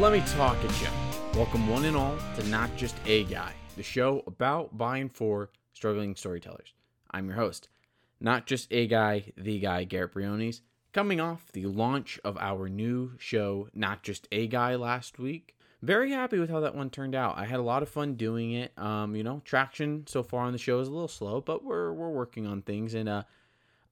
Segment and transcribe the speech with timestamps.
[0.00, 0.88] Let me talk at you.
[1.34, 5.50] Welcome, one and all, to Not Just a Guy, the show about, by, and for
[5.74, 6.72] struggling storytellers.
[7.10, 7.68] I'm your host,
[8.18, 10.62] Not Just a Guy, the guy, Garrett Briones,
[10.94, 15.54] coming off the launch of our new show, Not Just a Geek, last week.
[15.82, 17.36] Very happy with how that one turned out.
[17.36, 18.72] I had a lot of fun doing it.
[18.78, 21.92] Um, you know, traction so far on the show is a little slow, but we're
[21.92, 23.24] we're working on things, and uh,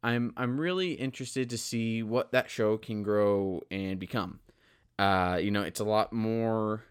[0.02, 4.40] I'm I'm really interested to see what that show can grow and become.
[4.98, 6.82] Uh, you know, it's a lot more.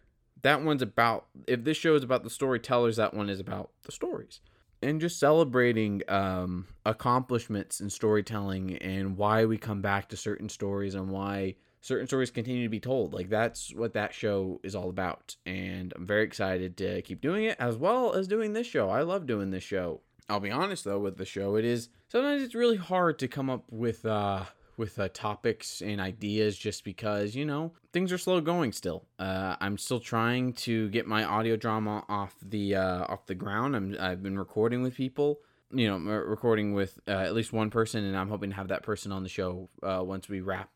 [0.43, 1.25] That one's about.
[1.47, 4.39] If this show is about the storytellers, that one is about the stories,
[4.81, 10.95] and just celebrating um, accomplishments in storytelling and why we come back to certain stories
[10.95, 13.13] and why certain stories continue to be told.
[13.13, 17.45] Like that's what that show is all about, and I'm very excited to keep doing
[17.45, 18.89] it as well as doing this show.
[18.89, 20.01] I love doing this show.
[20.29, 23.49] I'll be honest though with the show, it is sometimes it's really hard to come
[23.49, 24.43] up with uh
[24.77, 29.05] with uh, topics and ideas just because you know things are slow going still.
[29.19, 33.75] Uh, i'm still trying to get my audio drama off the uh, off the ground.
[33.75, 35.39] I'm, i've been recording with people
[35.71, 38.83] you know recording with uh, at least one person and i'm hoping to have that
[38.83, 40.69] person on the show uh, once we wrap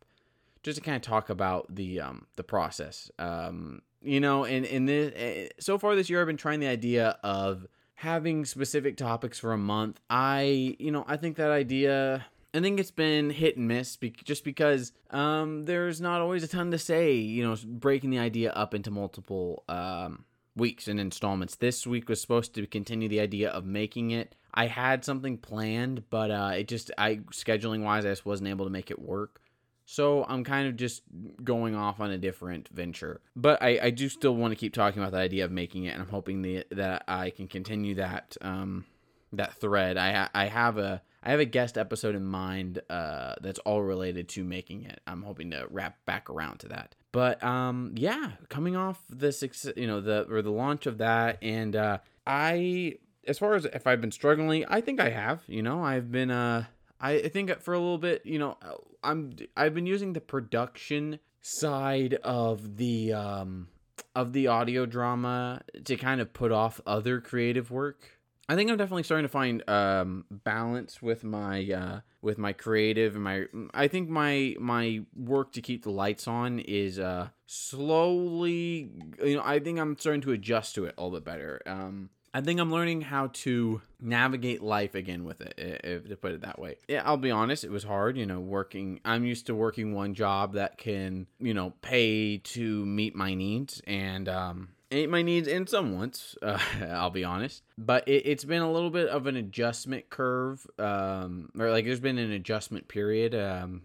[0.64, 3.10] just to kind of talk about the um the process.
[3.20, 6.68] Um you know and in this eh, so far this year i've been trying the
[6.68, 10.00] idea of having specific topics for a month.
[10.10, 14.14] I you know i think that idea I think it's been hit and miss be-
[14.24, 18.52] just because um, there's not always a ton to say, you know, breaking the idea
[18.52, 21.56] up into multiple um, weeks and installments.
[21.56, 24.36] This week was supposed to continue the idea of making it.
[24.54, 28.66] I had something planned, but uh, it just, I scheduling wise, I just wasn't able
[28.66, 29.42] to make it work.
[29.86, 31.04] So I'm kind of just
[31.44, 33.22] going off on a different venture.
[33.36, 35.94] But I, I do still want to keep talking about the idea of making it,
[35.94, 38.86] and I'm hoping the, that I can continue that um,
[39.34, 39.98] that thread.
[39.98, 44.28] I I have a I have a guest episode in mind uh, that's all related
[44.30, 45.02] to making it.
[45.06, 46.96] I'm hoping to wrap back around to that.
[47.12, 51.38] But um, yeah, coming off the success, you know, the or the launch of that,
[51.42, 52.96] and uh, I,
[53.28, 55.44] as far as if I've been struggling, I think I have.
[55.48, 56.66] You know, I've been uh,
[57.00, 58.58] I think for a little bit, you know,
[59.04, 63.68] I'm I've been using the production side of the um
[64.16, 68.21] of the audio drama to kind of put off other creative work
[68.52, 73.16] I think I'm definitely starting to find um, balance with my uh, with my creative
[73.16, 73.46] and my.
[73.74, 78.92] I think my my work to keep the lights on is uh, slowly.
[79.24, 81.62] You know, I think I'm starting to adjust to it a little bit better.
[81.66, 86.34] Um, I think I'm learning how to navigate life again with it, if, to put
[86.34, 86.76] it that way.
[86.90, 89.00] Yeah, I'll be honest, it was hard, you know, working.
[89.06, 93.82] I'm used to working one job that can, you know, pay to meet my needs
[93.88, 96.60] and um meet my needs in some once, uh,
[96.90, 97.64] I'll be honest.
[97.78, 102.00] But it, has been a little bit of an adjustment curve, um, or like there's
[102.00, 103.84] been an adjustment period um,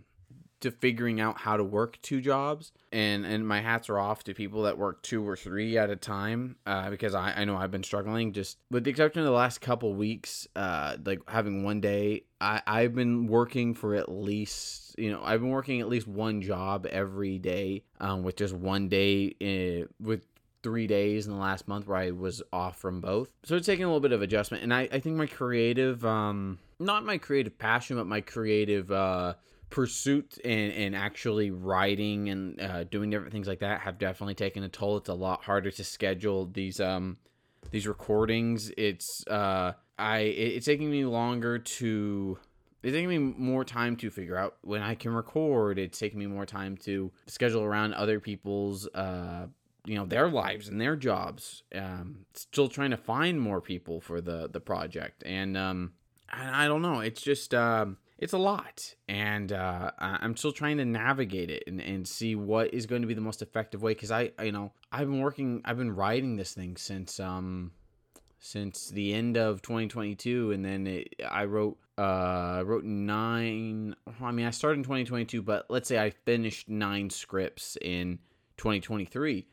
[0.60, 2.72] to figuring out how to work two jobs.
[2.92, 5.96] And and my hats are off to people that work two or three at a
[5.96, 8.32] time uh, because I, I know I've been struggling.
[8.32, 12.62] Just with the exception of the last couple weeks, uh, like having one day, I,
[12.66, 16.86] I've been working for at least you know i've been working at least one job
[16.86, 20.24] every day um, with just one day in, uh, with
[20.66, 23.30] three days in the last month where I was off from both.
[23.44, 24.64] So it's taking a little bit of adjustment.
[24.64, 29.34] And I, I think my creative, um, not my creative passion, but my creative uh,
[29.70, 34.64] pursuit and, and actually writing and uh, doing different things like that have definitely taken
[34.64, 34.96] a toll.
[34.96, 37.16] It's a lot harder to schedule these um
[37.70, 38.72] these recordings.
[38.76, 42.38] It's uh I it's taking me longer to
[42.82, 45.78] it's taking me more time to figure out when I can record.
[45.78, 49.46] It's taking me more time to schedule around other people's uh
[49.86, 54.20] you know their lives and their jobs um still trying to find more people for
[54.20, 55.22] the the project.
[55.24, 55.92] And um
[56.30, 58.94] i, I don't know it's just um it's a lot.
[59.08, 63.08] And uh, i'm still trying to navigate it and, and see what is going to
[63.08, 63.92] be the most effective way.
[63.92, 67.72] Because i you know i've been working i've been writing this thing since um
[68.38, 72.02] since the end of 2022 and then it, i wrote uh
[72.58, 77.10] I wrote nine i mean i started in 2022 but let's say i finished nine
[77.10, 78.18] scripts in
[78.58, 79.46] 2023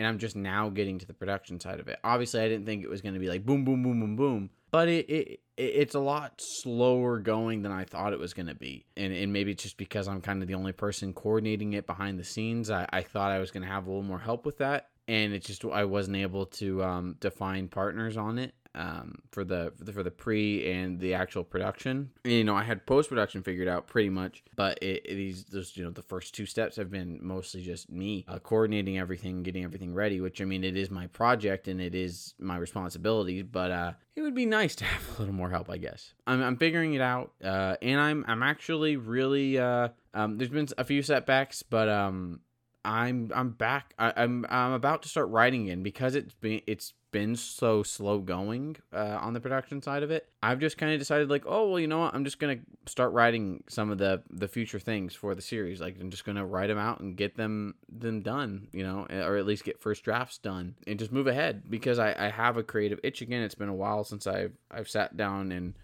[0.00, 1.98] and I'm just now getting to the production side of it.
[2.02, 4.50] Obviously, I didn't think it was going to be like boom, boom, boom, boom, boom,
[4.70, 8.54] but it, it it's a lot slower going than I thought it was going to
[8.54, 11.86] be, and and maybe it's just because I'm kind of the only person coordinating it
[11.86, 12.70] behind the scenes.
[12.70, 15.34] I, I thought I was going to have a little more help with that, and
[15.34, 19.72] it's just I wasn't able to um to find partners on it um, for the
[19.92, 22.10] for the, pre and the actual production.
[22.24, 25.76] You know, I had post production figured out pretty much, but it, it, these those
[25.76, 29.64] you know the first two steps have been mostly just me uh, coordinating everything, getting
[29.64, 30.20] everything ready.
[30.20, 34.22] Which I mean, it is my project and it is my responsibility, but uh, it
[34.22, 36.14] would be nice to have a little more help, I guess.
[36.26, 40.68] I'm, I'm figuring it out, uh, and I'm I'm actually really uh, um, there's been
[40.78, 42.40] a few setbacks, but um,
[42.84, 43.94] I'm I'm back.
[43.98, 48.18] I, I'm I'm about to start writing again because it's been it's been so slow
[48.18, 50.28] going uh, on the production side of it.
[50.42, 52.14] I've just kind of decided like, oh well, you know what?
[52.14, 55.80] I'm just gonna start writing some of the the future things for the series.
[55.80, 59.36] Like I'm just gonna write them out and get them them done, you know, or
[59.36, 62.62] at least get first drafts done and just move ahead because I I have a
[62.62, 63.42] creative itch again.
[63.42, 65.74] It's been a while since I've I've sat down and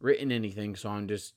[0.00, 1.34] written anything, so I'm just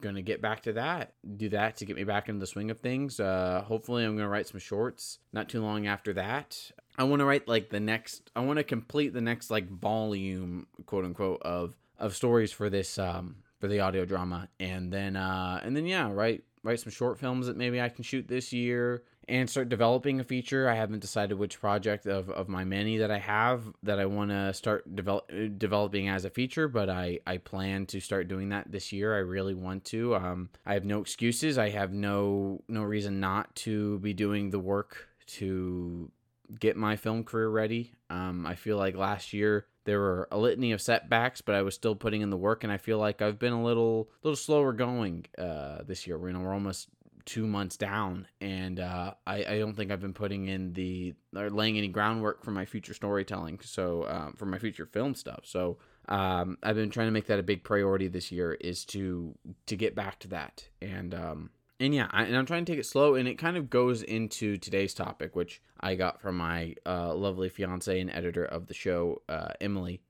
[0.00, 2.78] gonna get back to that do that to get me back into the swing of
[2.80, 7.20] things uh hopefully i'm gonna write some shorts not too long after that i want
[7.20, 11.40] to write like the next i want to complete the next like volume quote unquote
[11.42, 15.86] of of stories for this um for the audio drama and then uh and then
[15.86, 19.68] yeah write write some short films that maybe i can shoot this year and start
[19.68, 20.68] developing a feature.
[20.68, 24.30] I haven't decided which project of, of my many that I have that I want
[24.30, 28.70] to start develop, developing as a feature, but I, I plan to start doing that
[28.70, 29.14] this year.
[29.14, 30.16] I really want to.
[30.16, 31.56] Um, I have no excuses.
[31.56, 36.10] I have no no reason not to be doing the work to
[36.58, 37.92] get my film career ready.
[38.10, 41.74] Um, I feel like last year there were a litany of setbacks, but I was
[41.74, 44.72] still putting in the work, and I feel like I've been a little little slower
[44.72, 46.18] going uh, this year.
[46.26, 46.88] You know, we're almost
[47.24, 51.50] two months down, and uh, I, I don't think I've been putting in the or
[51.50, 53.60] laying any groundwork for my future storytelling.
[53.62, 55.40] So um, for my future film stuff.
[55.44, 55.78] So
[56.08, 59.34] um, I've been trying to make that a big priority this year is to
[59.66, 61.50] to get back to that, and um,
[61.82, 64.02] and yeah, I, and I'm trying to take it slow, and it kind of goes
[64.04, 68.74] into today's topic, which I got from my uh, lovely fiance and editor of the
[68.74, 70.00] show, uh, Emily.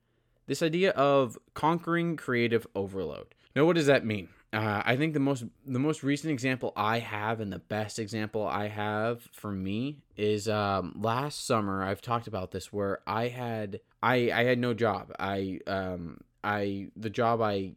[0.47, 3.35] This idea of conquering creative overload.
[3.57, 4.29] Now, what does that mean?
[4.53, 8.47] Uh, I think the most the most recent example I have and the best example
[8.47, 11.83] I have for me is um, last summer.
[11.83, 15.11] I've talked about this where I had I I had no job.
[15.19, 17.77] I um I the job I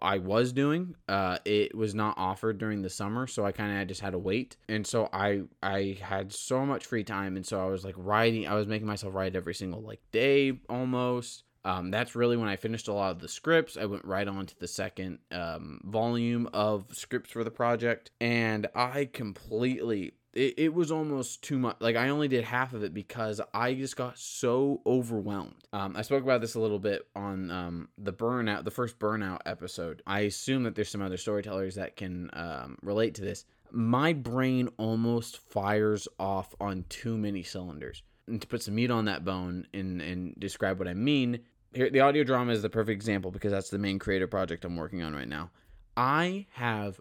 [0.00, 3.88] I was doing uh it was not offered during the summer so I kind of
[3.88, 7.60] just had to wait and so I I had so much free time and so
[7.60, 11.90] I was like writing I was making myself write every single like day almost um,
[11.90, 13.76] that's really when I finished a lot of the scripts.
[13.76, 18.66] I went right on to the second um, volume of scripts for the project, and
[18.74, 20.14] I completely.
[20.38, 21.76] It, it was almost too much.
[21.80, 25.66] Like I only did half of it because I just got so overwhelmed.
[25.72, 29.40] Um, I spoke about this a little bit on um, the burnout, the first burnout
[29.46, 30.02] episode.
[30.06, 33.44] I assume that there's some other storytellers that can um, relate to this.
[33.72, 39.06] My brain almost fires off on too many cylinders and to put some meat on
[39.06, 41.40] that bone and and describe what I mean,
[41.72, 44.76] here the audio drama is the perfect example because that's the main creative project I'm
[44.76, 45.50] working on right now.
[45.96, 47.00] I have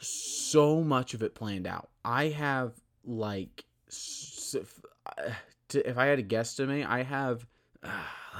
[0.00, 1.88] so much of it planned out.
[2.04, 2.72] I have
[3.04, 3.64] like
[5.74, 7.46] if I had to guesstimate, I have
[7.82, 7.90] uh,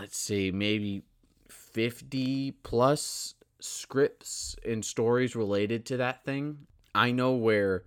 [0.01, 1.03] let's see, maybe
[1.49, 6.67] 50 plus scripts and stories related to that thing.
[6.95, 7.85] I know where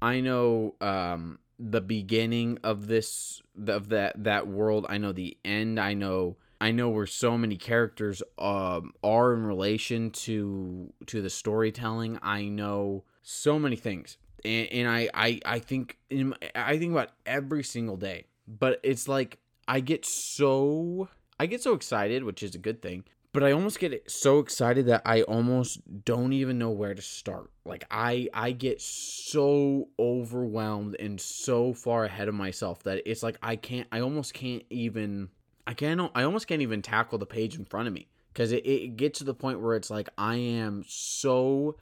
[0.00, 4.86] I know um the beginning of this of that that world.
[4.88, 5.80] I know the end.
[5.80, 11.30] I know I know where so many characters um, are in relation to to the
[11.30, 12.18] storytelling.
[12.22, 17.10] I know so many things, and, and I I I think in, I think about
[17.26, 18.26] every single day.
[18.46, 21.08] But it's like I get so
[21.38, 24.86] I get so excited, which is a good thing but I almost get so excited
[24.86, 27.50] that I almost don't even know where to start.
[27.64, 33.38] Like I I get so overwhelmed and so far ahead of myself that it's like
[33.42, 35.28] I can't I almost can't even
[35.66, 38.66] I can't I almost can't even tackle the page in front of me cuz it,
[38.66, 41.76] it gets to the point where it's like I am so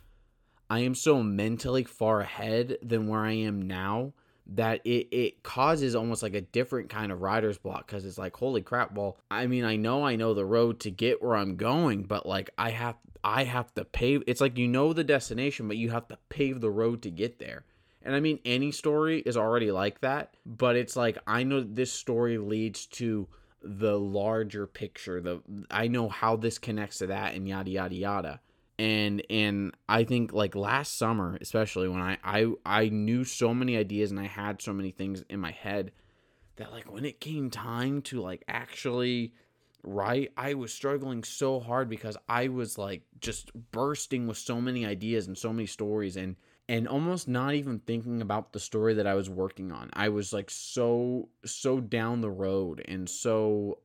[0.68, 4.12] I am so mentally far ahead than where I am now
[4.48, 8.36] that it, it causes almost like a different kind of writer's block because it's like
[8.36, 11.56] holy crap well i mean i know i know the road to get where i'm
[11.56, 15.66] going but like i have i have to pave it's like you know the destination
[15.66, 17.64] but you have to pave the road to get there.
[18.02, 21.92] And i mean any story is already like that but it's like i know this
[21.92, 23.26] story leads to
[23.62, 25.42] the larger picture the
[25.72, 28.40] i know how this connects to that and yada yada yada
[28.78, 33.76] and and I think like last summer, especially when I I I knew so many
[33.76, 35.92] ideas and I had so many things in my head
[36.56, 39.32] that like when it came time to like actually
[39.82, 44.84] write, I was struggling so hard because I was like just bursting with so many
[44.84, 46.36] ideas and so many stories and
[46.68, 49.88] and almost not even thinking about the story that I was working on.
[49.92, 53.78] I was like so so down the road and so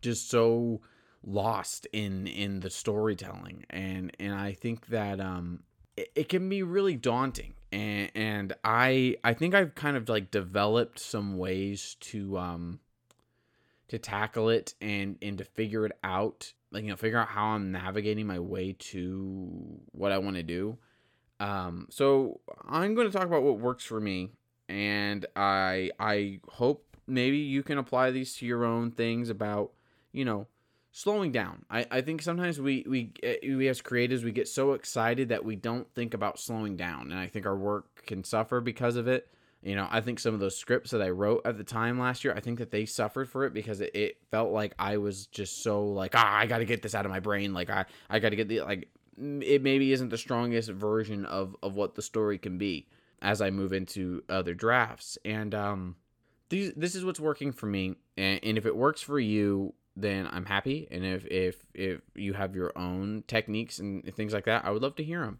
[0.00, 0.80] just so
[1.24, 3.64] lost in in the storytelling.
[3.70, 5.60] And and I think that um
[5.96, 7.54] it, it can be really daunting.
[7.70, 12.80] And and I I think I've kind of like developed some ways to um
[13.88, 17.48] to tackle it and and to figure it out like you know figure out how
[17.48, 20.78] I'm navigating my way to what I want to do.
[21.40, 24.30] Um so I'm going to talk about what works for me.
[24.68, 29.72] And I I hope maybe you can apply these to your own things about
[30.12, 30.46] you know
[30.92, 31.64] slowing down.
[31.70, 35.44] I, I think sometimes we we eh, we as creatives we get so excited that
[35.44, 39.08] we don't think about slowing down, and I think our work can suffer because of
[39.08, 39.28] it.
[39.62, 42.24] You know, I think some of those scripts that I wrote at the time last
[42.24, 45.26] year, I think that they suffered for it because it, it felt like I was
[45.26, 47.54] just so like, ah, I got to get this out of my brain.
[47.54, 51.56] Like I, I got to get the like, it maybe isn't the strongest version of
[51.62, 52.88] of what the story can be
[53.20, 55.16] as I move into other drafts.
[55.24, 55.96] And um,
[56.48, 57.94] these this is what's working for me.
[58.16, 60.88] And, and if it works for you, then I'm happy.
[60.90, 64.82] And if if if you have your own techniques and things like that, I would
[64.82, 65.38] love to hear them.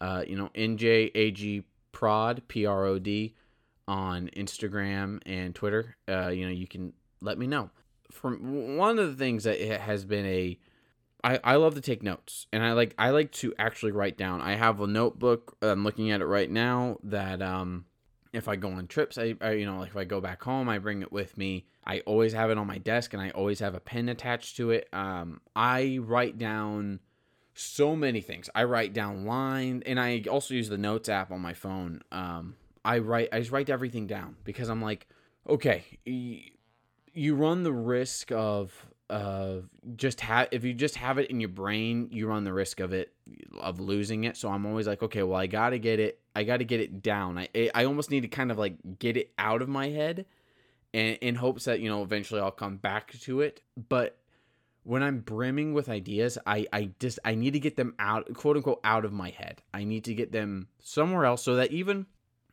[0.00, 3.34] Uh, you know, NJAG Prod P R O D
[3.88, 5.96] on Instagram and Twitter.
[6.08, 7.70] Uh, you know, you can let me know.
[8.10, 10.58] From one of the things that has been a
[11.24, 14.40] I, I love to take notes and I like I like to actually write down.
[14.40, 15.56] I have a notebook.
[15.62, 17.84] I'm looking at it right now that um
[18.32, 20.68] if I go on trips, I, I, you know, like if I go back home,
[20.68, 21.66] I bring it with me.
[21.84, 24.70] I always have it on my desk, and I always have a pen attached to
[24.70, 24.88] it.
[24.92, 27.00] Um, I write down
[27.54, 28.48] so many things.
[28.54, 32.02] I write down lines, and I also use the notes app on my phone.
[32.10, 35.06] Um, I write, I just write everything down because I'm like,
[35.48, 38.72] okay, you run the risk of
[39.12, 42.80] of just have if you just have it in your brain, you run the risk
[42.80, 43.12] of it
[43.60, 44.38] of losing it.
[44.38, 46.18] So I'm always like, okay, well, I got to get it.
[46.34, 47.38] I got to get it down.
[47.38, 50.24] I I almost need to kind of like get it out of my head,
[50.94, 53.60] and in hopes that you know eventually I'll come back to it.
[53.88, 54.18] But
[54.84, 58.56] when I'm brimming with ideas, I I just I need to get them out, quote
[58.56, 59.62] unquote, out of my head.
[59.74, 62.06] I need to get them somewhere else so that even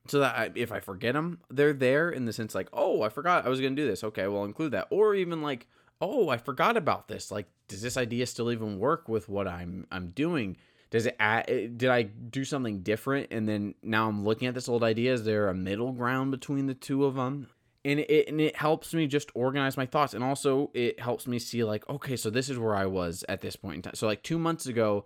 [0.07, 3.09] so that I, if I forget them, they're there in the sense like, oh, I
[3.09, 4.03] forgot I was gonna do this.
[4.03, 5.67] Okay, well, include that, or even like
[6.01, 7.31] oh, I forgot about this.
[7.31, 10.57] Like, does this idea still even work with what I'm I'm doing?
[10.89, 14.55] Does it add, eh, did I do something different and then now I'm looking at
[14.55, 17.47] this old idea is there a middle ground between the two of them?
[17.85, 21.39] And it and it helps me just organize my thoughts and also it helps me
[21.39, 23.95] see like okay, so this is where I was at this point in time.
[23.95, 25.05] So like 2 months ago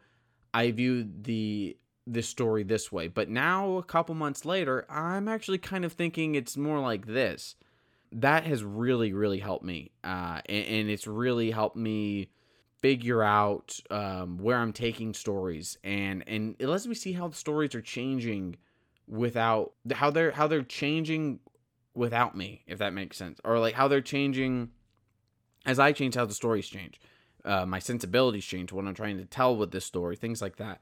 [0.54, 5.58] I viewed the this story this way, but now a couple months later I'm actually
[5.58, 7.56] kind of thinking it's more like this
[8.14, 12.30] that has really really helped me uh, and, and, it's really helped me
[12.80, 17.36] figure out um, where i'm taking stories and and it lets me see how the
[17.36, 18.56] stories are changing
[19.08, 21.40] without how they're how they're changing
[21.94, 24.70] without me if that makes sense or like how they're changing
[25.66, 27.00] as i change how the stories change
[27.46, 30.82] uh, my sensibilities change what i'm trying to tell with this story things like that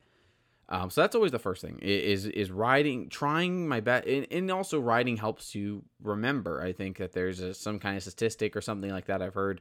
[0.72, 4.50] um, so that's always the first thing is is writing, trying my best, and, and,
[4.50, 6.62] also writing helps you remember.
[6.62, 9.60] I think that there's a, some kind of statistic or something like that I've heard.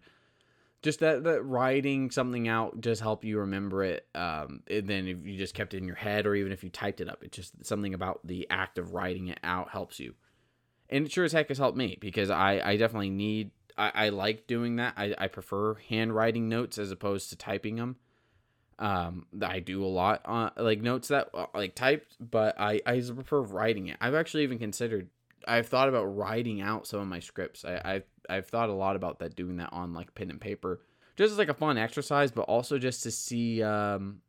[0.82, 4.06] Just that that writing something out just help you remember it.
[4.14, 6.70] Um, and then if you just kept it in your head, or even if you
[6.70, 10.14] typed it up, it's just something about the act of writing it out helps you.
[10.88, 14.08] And it sure as heck has helped me because I I definitely need I, I
[14.10, 14.94] like doing that.
[14.96, 17.96] I, I prefer handwriting notes as opposed to typing them
[18.80, 23.00] um i do a lot on like notes that uh, like typed but i i
[23.00, 25.08] prefer writing it i've actually even considered
[25.46, 28.96] i've thought about writing out some of my scripts i i've, I've thought a lot
[28.96, 30.80] about that doing that on like pen and paper
[31.16, 34.22] just as like a fun exercise but also just to see um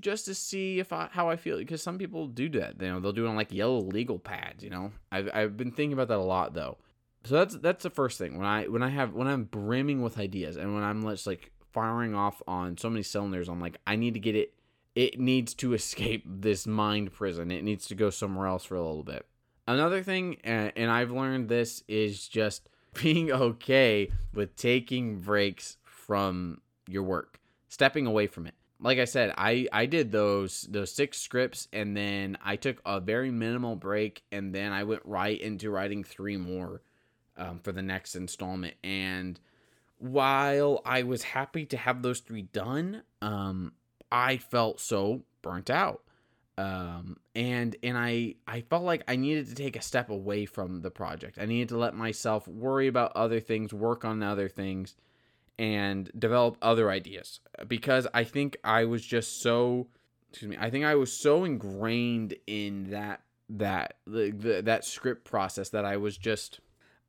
[0.00, 2.80] just to see if I how I feel because some people do that.
[2.80, 4.64] You know, they'll do it on like yellow legal pads.
[4.64, 6.78] You know, I've I've been thinking about that a lot though.
[7.24, 10.18] So that's that's the first thing when I when I have when I'm brimming with
[10.18, 13.48] ideas and when I'm just like firing off on so many cylinders.
[13.48, 14.54] I'm like, I need to get it.
[14.94, 17.50] It needs to escape this mind prison.
[17.50, 19.26] It needs to go somewhere else for a little bit.
[19.66, 22.68] Another thing, and I've learned this, is just
[23.02, 28.54] being okay with taking breaks from your work, stepping away from it.
[28.80, 32.98] Like I said, I I did those those six scripts, and then I took a
[32.98, 36.82] very minimal break, and then I went right into writing three more
[37.36, 39.38] um, for the next installment, and
[40.02, 43.72] while I was happy to have those three done, um,
[44.10, 46.02] I felt so burnt out.
[46.58, 50.82] Um, and and I I felt like I needed to take a step away from
[50.82, 51.38] the project.
[51.40, 54.96] I needed to let myself worry about other things, work on other things,
[55.56, 59.86] and develop other ideas because I think I was just so
[60.30, 60.56] excuse me.
[60.60, 65.84] I think I was so ingrained in that that the, the that script process that
[65.84, 66.60] I was just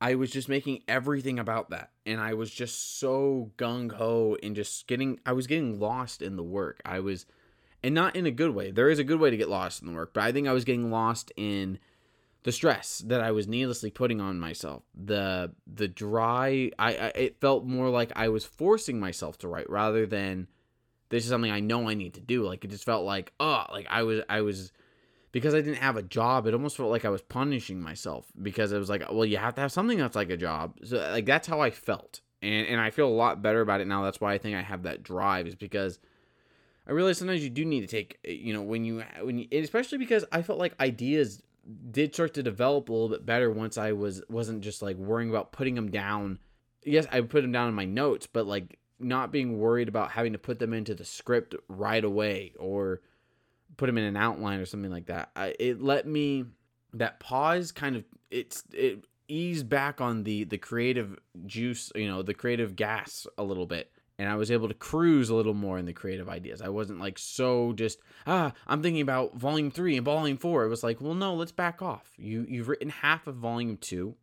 [0.03, 1.91] I was just making everything about that.
[2.05, 6.35] And I was just so gung ho and just getting, I was getting lost in
[6.35, 6.81] the work.
[6.83, 7.25] I was,
[7.81, 8.69] and not in a good way.
[8.69, 10.51] There is a good way to get lost in the work, but I think I
[10.51, 11.79] was getting lost in
[12.43, 14.83] the stress that I was needlessly putting on myself.
[14.93, 19.69] The, the dry, I, I it felt more like I was forcing myself to write
[19.69, 20.49] rather than
[21.07, 22.43] this is something I know I need to do.
[22.45, 24.73] Like it just felt like, oh, like I was, I was,
[25.33, 28.71] because I didn't have a job, it almost felt like I was punishing myself because
[28.71, 30.77] it was like, well, you have to have something that's like a job.
[30.85, 32.21] So like that's how I felt.
[32.41, 34.03] And and I feel a lot better about it now.
[34.03, 35.99] That's why I think I have that drive is because
[36.87, 39.47] I realize sometimes you do need to take, eh, you know, when you when you,
[39.51, 41.41] especially because I felt like ideas
[41.89, 45.31] did start to develop a little bit better once I was wasn't just like worrying
[45.31, 46.37] about putting them down.
[46.85, 50.33] Yes, I put them down in my notes, but like not being worried about having
[50.33, 53.01] to put them into the script right away or
[53.77, 55.31] put them in an outline or something like that.
[55.35, 56.45] I, it let me
[56.93, 62.21] that pause kind of it's it eased back on the the creative juice, you know,
[62.21, 63.91] the creative gas a little bit.
[64.19, 66.61] And I was able to cruise a little more in the creative ideas.
[66.61, 70.63] I wasn't like so just ah, I'm thinking about volume three and volume four.
[70.63, 72.11] It was like, well, no, let's back off.
[72.17, 74.15] You you've written half of volume two.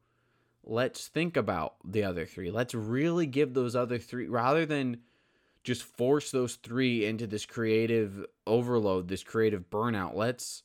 [0.63, 2.51] Let's think about the other three.
[2.51, 4.99] Let's really give those other three rather than
[5.63, 10.15] just force those three into this creative overload, this creative burnout.
[10.15, 10.63] Let's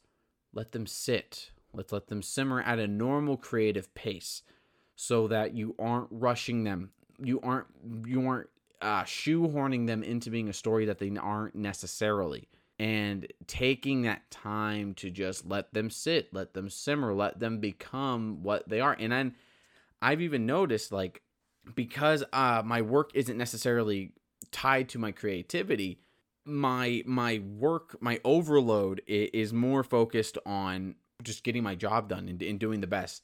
[0.54, 1.52] let them sit.
[1.74, 4.42] Let's let them simmer at a normal creative pace
[4.96, 6.92] so that you aren't rushing them.
[7.20, 7.68] You aren't
[8.06, 8.50] you aren't
[8.82, 12.48] uh, shoehorning them into being a story that they aren't necessarily.
[12.78, 18.44] And taking that time to just let them sit, let them simmer, let them become
[18.44, 18.96] what they are.
[19.00, 19.36] And then
[20.02, 21.22] I've even noticed like
[21.74, 24.14] because uh, my work isn't necessarily
[24.52, 26.00] tied to my creativity
[26.46, 32.42] my my work my overload is more focused on just getting my job done and,
[32.42, 33.24] and doing the best.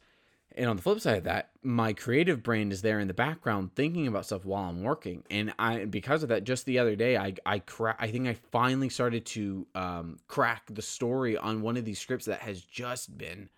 [0.54, 3.76] And on the flip side of that my creative brain is there in the background
[3.76, 5.24] thinking about stuff while i'm working.
[5.30, 8.34] And i because of that just the other day i i cra- i think i
[8.52, 13.18] finally started to um, crack the story on one of these scripts that has just
[13.18, 13.50] been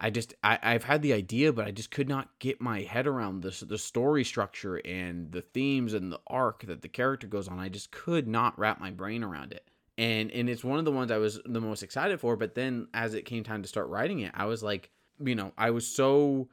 [0.00, 3.06] I just I, I've had the idea, but I just could not get my head
[3.06, 7.48] around the the story structure and the themes and the arc that the character goes
[7.48, 7.58] on.
[7.58, 9.64] I just could not wrap my brain around it.
[9.96, 12.36] And and it's one of the ones I was the most excited for.
[12.36, 15.52] But then as it came time to start writing it, I was like, you know,
[15.58, 16.48] I was so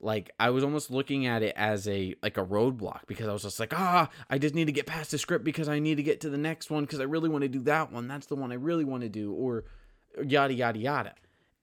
[0.00, 3.42] like I was almost looking at it as a like a roadblock because I was
[3.42, 6.02] just like, ah, I just need to get past the script because I need to
[6.02, 8.08] get to the next one because I really want to do that one.
[8.08, 9.64] That's the one I really want to do, or
[10.24, 11.14] yada yada yada.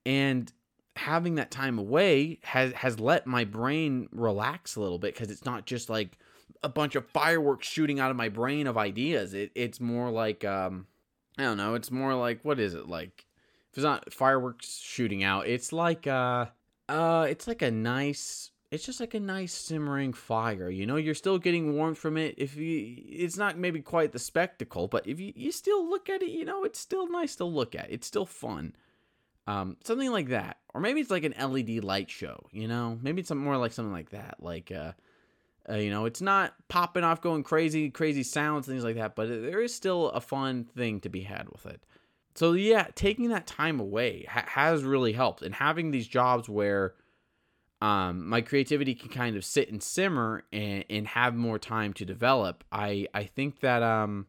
[0.06, 0.52] And
[0.98, 5.46] having that time away has has let my brain relax a little bit because it's
[5.46, 6.18] not just like
[6.64, 9.34] a bunch of fireworks shooting out of my brain of ideas.
[9.34, 10.88] It it's more like um
[11.38, 13.26] I don't know, it's more like what is it like
[13.72, 16.48] if it's not fireworks shooting out, it's like uh
[16.90, 20.70] uh it's like a nice it's just like a nice simmering fire.
[20.70, 22.36] You know, you're still getting warmth from it.
[22.38, 26.22] If you it's not maybe quite the spectacle, but if you, you still look at
[26.22, 27.92] it, you know, it's still nice to look at.
[27.92, 28.76] It's still fun.
[29.48, 32.48] Um, something like that, or maybe it's like an LED light show.
[32.52, 34.36] You know, maybe it's more like something like that.
[34.40, 34.92] Like, uh,
[35.70, 39.16] uh, you know, it's not popping off, going crazy, crazy sounds, things like that.
[39.16, 41.82] But there is still a fun thing to be had with it.
[42.36, 46.94] So yeah, taking that time away ha- has really helped, and having these jobs where
[47.82, 52.06] um, my creativity can kind of sit and simmer and, and have more time to
[52.06, 52.64] develop.
[52.72, 54.28] I I think that um,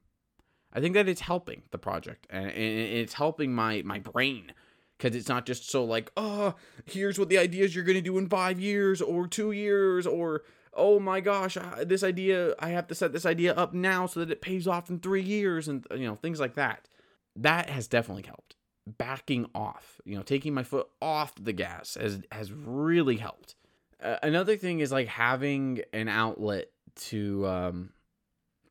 [0.72, 4.52] I think that it's helping the project, and, and it's helping my my brain
[4.98, 8.18] because it's not just so like oh here's what the ideas you're going to do
[8.18, 10.42] in five years or two years or
[10.74, 11.56] oh my gosh
[11.86, 14.90] this idea i have to set this idea up now so that it pays off
[14.90, 16.88] in three years and you know things like that.
[17.36, 18.56] That has definitely helped.
[18.86, 23.54] Backing off you know taking my foot off the gas has has really helped.
[24.02, 27.90] Uh, another thing is like having an outlet to um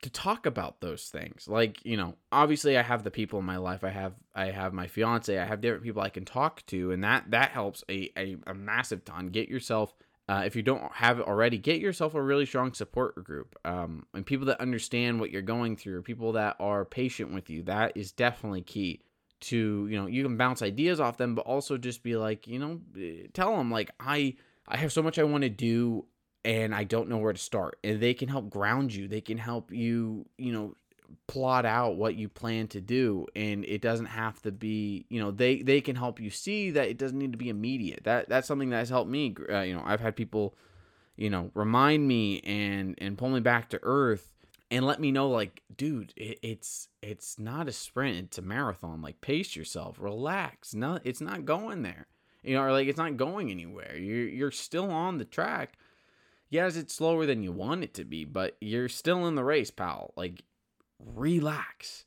[0.01, 1.47] to talk about those things.
[1.47, 3.83] Like you know obviously i have the people in my life.
[3.83, 5.37] I have i have my fiance.
[5.37, 8.53] I have different people i can talk to and that that helps a, a, a
[8.53, 9.27] massive ton.
[9.27, 9.93] Get yourself
[10.29, 14.05] uh, if you don't have it already get yourself a really strong support group um,
[14.13, 17.95] and people that understand what you're going through people that are patient with you that
[17.95, 19.01] is definitely key
[19.39, 22.59] to you know you can bounce ideas off them but also just be like you
[22.59, 24.35] know eh, tell them like i
[24.67, 26.03] i have so much i want to do
[26.47, 27.77] and I don't know where to start.
[27.83, 29.09] And they can help ground you.
[29.09, 30.75] They can help you, you know,
[31.27, 35.31] plot out what you plan to do and it doesn't have to be you know
[35.31, 38.45] they they can help you see that it doesn't need to be immediate that that's
[38.47, 40.53] something that has helped me uh, you know i've had people
[41.15, 44.33] you know remind me and and pull me back to earth
[44.69, 49.01] and let me know like dude it, it's it's not a sprint it's a marathon
[49.01, 52.07] like pace yourself relax no it's not going there
[52.43, 55.77] you know or like it's not going anywhere you're you're still on the track
[56.49, 59.71] yes, it's slower than you want it to be, but you're still in the race,
[59.71, 60.13] pal.
[60.15, 60.43] Like,
[60.99, 62.05] relax.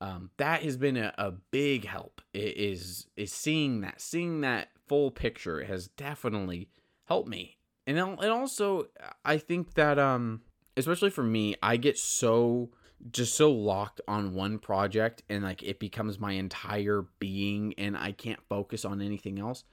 [0.00, 2.22] Um, that has been a, a big help.
[2.32, 6.68] It is is seeing that, seeing that full picture has definitely
[7.04, 7.58] helped me.
[7.86, 8.86] And and also,
[9.24, 10.40] I think that um,
[10.76, 12.70] especially for me, I get so
[13.10, 18.12] just so locked on one project and like it becomes my entire being and I
[18.12, 19.64] can't focus on anything else.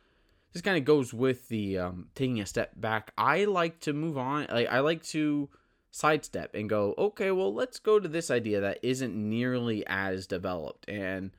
[0.57, 3.11] This kind of goes with the um, taking a step back.
[3.15, 4.47] I like to move on.
[4.49, 5.49] Like I like to
[5.91, 10.89] sidestep and go, okay, well, let's go to this idea that isn't nearly as developed
[10.89, 11.29] and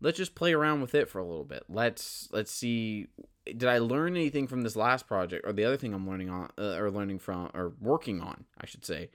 [0.00, 1.62] let's just play around with it for a little bit.
[1.68, 3.06] Let's let's see
[3.44, 6.50] did I learn anything from this last project or the other thing I'm learning on
[6.58, 9.10] uh, or learning from or working on, I should say.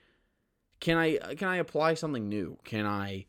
[0.80, 2.56] Can I can I apply something new?
[2.64, 3.26] Can I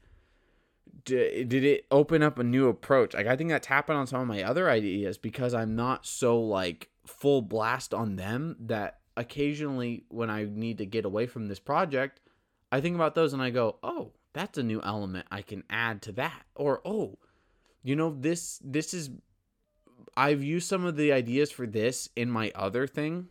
[1.06, 3.14] did, did it open up a new approach?
[3.14, 6.40] Like I think that's happened on some of my other ideas because I'm not so
[6.42, 11.60] like full blast on them that occasionally when I need to get away from this
[11.60, 12.20] project,
[12.72, 16.02] I think about those and I go, "Oh, that's a new element I can add
[16.04, 17.20] to that." Or, "Oh,
[17.84, 19.10] you know, this this is
[20.16, 23.28] I've used some of the ideas for this in my other thing.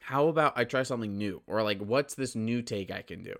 [0.00, 1.42] How about I try something new?
[1.46, 3.34] Or like what's this new take I can do?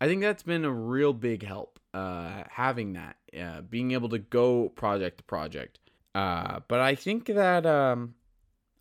[0.00, 4.18] I think that's been a real big help uh, having that, uh, being able to
[4.18, 5.78] go project to project.
[6.14, 8.14] Uh, but I think that um,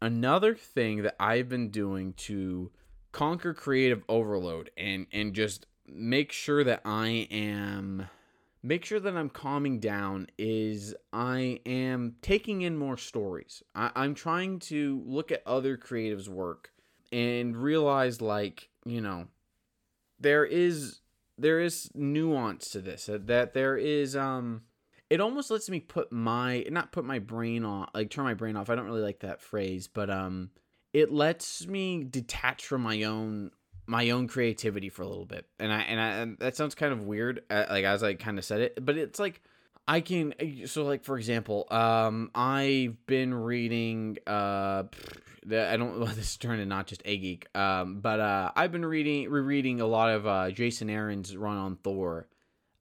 [0.02, 2.72] another thing that I've been doing to
[3.12, 8.08] conquer creative overload and and just make sure that I am
[8.64, 13.62] make sure that I'm calming down is I am taking in more stories.
[13.76, 16.72] I, I'm trying to look at other creatives' work
[17.12, 19.28] and realize like, you know,
[20.20, 21.02] there is
[21.38, 23.10] there is nuance to this.
[23.12, 24.64] That there is um
[25.10, 28.56] it almost lets me put my not put my brain on like turn my brain
[28.56, 28.70] off.
[28.70, 30.52] I don't really like that phrase, but um
[30.94, 33.52] it lets me detach from my own
[33.86, 36.94] my own creativity for a little bit and i and i and that sounds kind
[36.94, 39.42] of weird uh, like as i kind of said it but it's like
[39.88, 44.84] i can uh, so like for example um i've been reading uh
[45.52, 48.86] i don't well, this is turning not just a geek um but uh i've been
[48.86, 52.28] reading rereading a lot of uh jason aaron's run on thor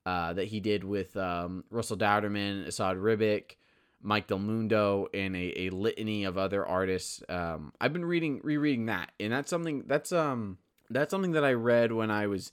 [0.06, 3.56] uh that he did with um russell dauterman Esad ribic
[4.02, 7.22] Mike Del Mundo and a, a litany of other artists.
[7.28, 10.58] Um, I've been reading rereading that, and that's something that's um
[10.90, 12.52] that's something that I read when I was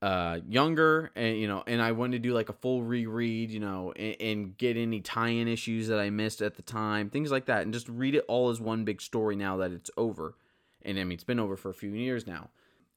[0.00, 3.58] uh younger and you know and I wanted to do like a full reread you
[3.58, 7.46] know and, and, get any tie-in issues that I missed at the time things like
[7.46, 10.36] that and just read it all as one big story now that it's over.
[10.82, 12.50] And I mean it's been over for a few years now.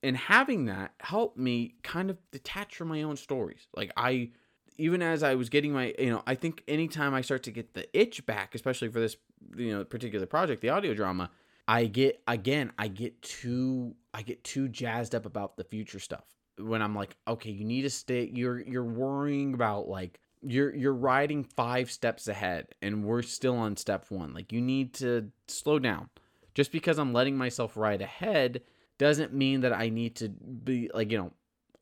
[0.03, 3.67] And having that helped me kind of detach from my own stories.
[3.75, 4.29] Like I
[4.77, 7.73] even as I was getting my you know I think anytime I start to get
[7.73, 9.17] the itch back especially for this
[9.55, 11.31] you know particular project the audio drama
[11.67, 16.25] I get again, I get too I get too jazzed up about the future stuff.
[16.61, 20.93] When I'm like, okay, you need to stay you're you're worrying about like you're you're
[20.93, 24.33] riding 5 steps ahead and we're still on step 1.
[24.33, 26.09] Like you need to slow down.
[26.53, 28.61] Just because I'm letting myself ride ahead
[28.97, 31.31] doesn't mean that I need to be like, you know,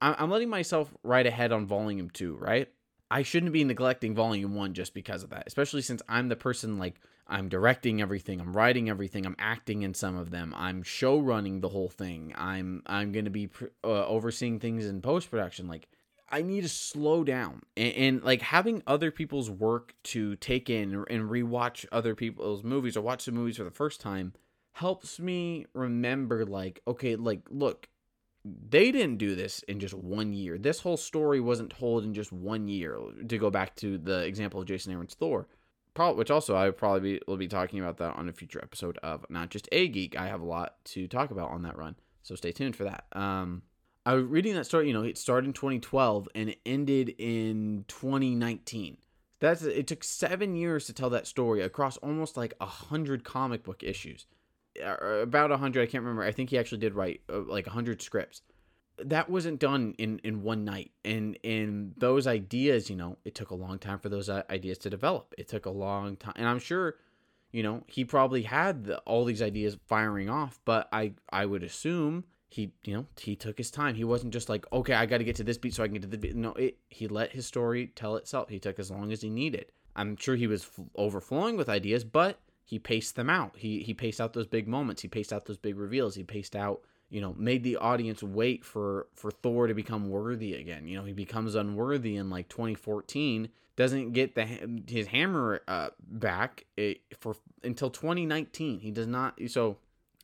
[0.01, 2.69] I'm letting myself ride ahead on volume 2, right?
[3.11, 6.77] I shouldn't be neglecting volume 1 just because of that, especially since I'm the person
[6.77, 11.19] like I'm directing everything, I'm writing everything, I'm acting in some of them, I'm show
[11.19, 12.33] running the whole thing.
[12.37, 13.49] I'm I'm to be
[13.83, 15.87] uh, overseeing things in post production like
[16.31, 20.93] I need to slow down and, and, like having other people's work to take in
[21.09, 24.33] and rewatch other people's movies or watch the movies for the first time
[24.73, 27.89] helps me remember like okay like look
[28.45, 32.31] they didn't do this in just one year this whole story wasn't told in just
[32.31, 32.97] one year
[33.27, 35.47] to go back to the example of jason aaron's thor
[36.15, 39.25] which also I probably be, will be talking about that on a future episode of
[39.29, 40.17] not just a geek.
[40.17, 43.05] I have a lot to talk about on that run, so stay tuned for that.
[43.11, 43.63] Um,
[44.05, 44.87] I was reading that story.
[44.87, 48.97] You know, it started in 2012 and it ended in 2019.
[49.41, 53.63] That's it took seven years to tell that story across almost like a hundred comic
[53.63, 54.25] book issues,
[54.81, 55.83] about a hundred.
[55.83, 56.23] I can't remember.
[56.23, 58.41] I think he actually did write uh, like a hundred scripts.
[58.97, 60.91] That wasn't done in in one night.
[61.05, 64.77] And and those ideas you know it took a long time for those uh, ideas
[64.79, 65.33] to develop.
[65.37, 66.95] It took a long time and i'm sure
[67.51, 71.63] you know he probably had the, all these ideas firing off but i i would
[71.63, 73.95] assume he you know he took his time.
[73.95, 75.93] He wasn't just like okay i got to get to this beat so i can
[75.93, 76.35] get to the beat.
[76.35, 78.49] No it, he let his story tell itself.
[78.49, 79.71] He took as long as he needed.
[79.95, 82.39] I'm sure he was f- overflowing with ideas but
[82.69, 85.57] he paced them out he he paced out those big moments he paced out those
[85.57, 89.73] big reveals he paced out you know made the audience wait for for Thor to
[89.73, 90.87] become worthy again.
[90.87, 94.45] You know, he becomes unworthy in like 2014, doesn't get the
[94.87, 98.79] his hammer uh, back eh, for until 2019.
[98.79, 99.39] He does not.
[99.47, 99.77] So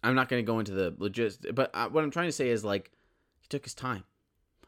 [0.04, 2.50] I'm not going to go into the logistics, but uh, what I'm trying to say
[2.50, 2.92] is like
[3.40, 4.04] he took his time.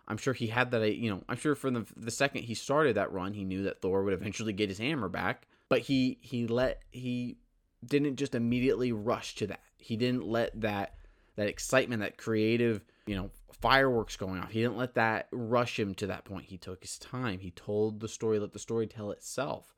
[0.08, 0.96] I'm sure he had that.
[0.96, 3.82] You know, I'm sure from the the second he started that run, he knew that
[3.82, 5.48] Thor would eventually get his hammer back.
[5.70, 7.38] But he he let he
[7.86, 9.62] didn't just immediately rush to that.
[9.78, 10.96] He didn't let that
[11.36, 14.52] that excitement, that creative you know, fireworks going off.
[14.52, 16.46] He didn't let that rush him to that point.
[16.46, 17.40] He took his time.
[17.40, 19.74] He told the story, let the story tell itself.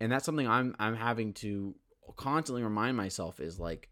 [0.00, 1.74] And that's something I'm I'm having to
[2.16, 3.90] constantly remind myself is like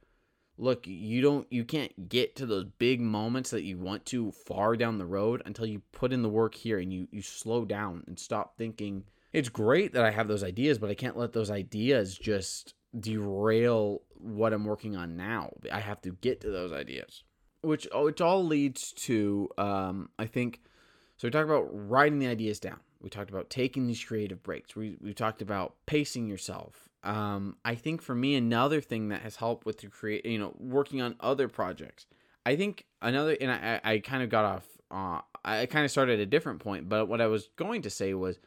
[0.59, 4.77] look, you don't you can't get to those big moments that you want to far
[4.77, 8.03] down the road until you put in the work here and you you slow down
[8.07, 11.51] and stop thinking it's great that I have those ideas, but I can't let those
[11.51, 15.51] ideas just derail what I'm working on now.
[15.73, 17.25] I have to get to those ideas
[17.63, 20.61] which oh, which all leads to um, I think.
[21.17, 22.81] So we talked about writing the ideas down.
[23.01, 24.77] We talked about taking these creative breaks.
[24.77, 26.89] We we talked about pacing yourself.
[27.05, 30.55] Um, I think for me another thing that has helped with the create you know
[30.59, 32.07] working on other projects.
[32.45, 34.67] I think another and I I kind of got off.
[34.91, 37.91] Uh, I kind of started at a different point, but what I was going to
[37.91, 38.39] say was,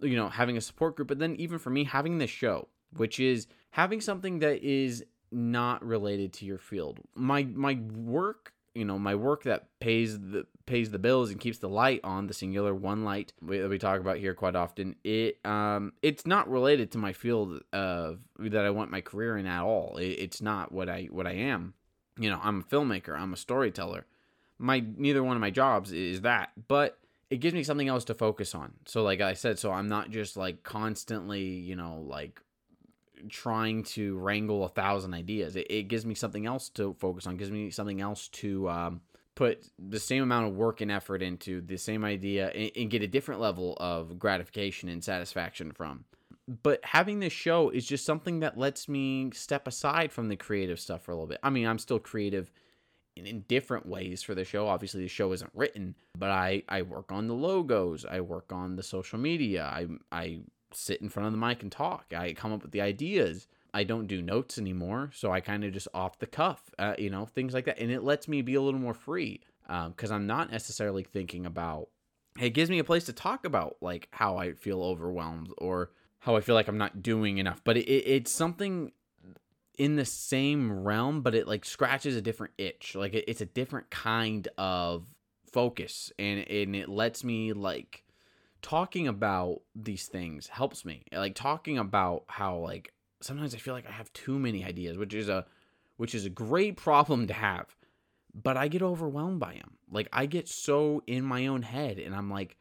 [0.00, 3.20] you know, having a support group, but then even for me having this show, which
[3.20, 7.00] is having something that is not related to your field.
[7.14, 11.58] My my work you know my work that pays the pays the bills and keeps
[11.58, 15.38] the light on the singular one light that we talk about here quite often it
[15.44, 19.62] um it's not related to my field of that I want my career in at
[19.62, 19.96] all.
[19.98, 21.74] It, it's not what I what I am.
[22.18, 23.18] You know I'm a filmmaker.
[23.18, 24.06] I'm a storyteller.
[24.58, 26.98] My neither one of my jobs is that but
[27.30, 28.74] it gives me something else to focus on.
[28.86, 32.40] So like I said so I'm not just like constantly you know like
[33.28, 35.56] trying to wrangle a thousand ideas.
[35.56, 39.00] It, it gives me something else to focus on, gives me something else to um,
[39.34, 43.02] put the same amount of work and effort into the same idea and, and get
[43.02, 46.04] a different level of gratification and satisfaction from.
[46.62, 50.78] But having this show is just something that lets me step aside from the creative
[50.78, 51.40] stuff for a little bit.
[51.42, 52.50] I mean, I'm still creative
[53.16, 54.68] in, in different ways for the show.
[54.68, 58.76] Obviously, the show isn't written, but I, I work on the logos, I work on
[58.76, 60.40] the social media, I, I
[60.76, 62.12] sit in front of the mic and talk.
[62.16, 63.46] I come up with the ideas.
[63.72, 67.10] I don't do notes anymore, so I kind of just off the cuff, uh, you
[67.10, 70.16] know, things like that, and it lets me be a little more free because um,
[70.16, 71.88] I'm not necessarily thinking about.
[72.38, 76.36] It gives me a place to talk about like how I feel overwhelmed or how
[76.36, 78.92] I feel like I'm not doing enough, but it, it, it's something
[79.76, 82.94] in the same realm, but it like scratches a different itch.
[82.94, 85.06] Like it, it's a different kind of
[85.50, 88.03] focus, and and it lets me like
[88.64, 91.04] talking about these things helps me.
[91.12, 95.12] Like talking about how like sometimes I feel like I have too many ideas, which
[95.12, 95.44] is a
[95.98, 97.76] which is a great problem to have.
[98.34, 99.76] But I get overwhelmed by them.
[99.92, 102.56] Like I get so in my own head and I'm like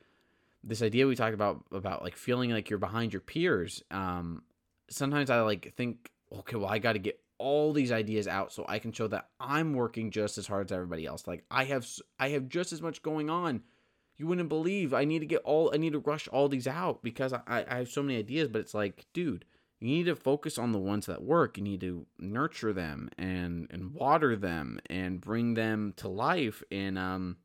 [0.61, 3.81] this idea we talked about about like feeling like you're behind your peers.
[3.89, 4.43] Um
[4.89, 8.65] sometimes I like think okay, well I got to get all these ideas out so
[8.67, 11.27] I can show that I'm working just as hard as everybody else.
[11.27, 11.87] Like I have
[12.19, 13.61] I have just as much going on
[14.23, 17.03] you wouldn't believe I need to get all I need to rush all these out
[17.03, 19.43] because I, I have so many ideas, but it's like, dude,
[19.81, 21.57] you need to focus on the ones that work.
[21.57, 26.97] You need to nurture them and and water them and bring them to life in
[26.97, 27.35] um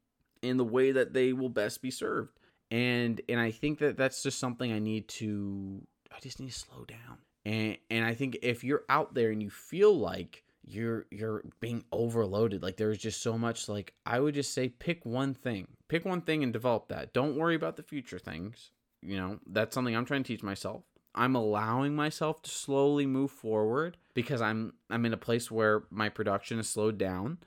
[0.40, 2.38] in the way that they will best be served.
[2.70, 5.82] And and I think that that's just something I need to
[6.16, 7.18] I just need to slow down.
[7.44, 11.84] And and I think if you're out there and you feel like you're you're being
[11.92, 12.62] overloaded.
[12.62, 16.20] Like there's just so much like i would just say pick one thing pick one
[16.20, 17.12] thing and develop that.
[17.12, 18.70] Don't worry about the future things
[19.02, 19.38] you know?
[19.46, 20.82] That's something i'm trying to teach myself.
[21.14, 26.08] I'm allowing myself to slowly move forward because i'm i'm in a place where my
[26.08, 27.38] production is slowed down.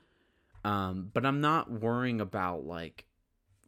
[0.63, 3.05] Um but i'm not worrying about like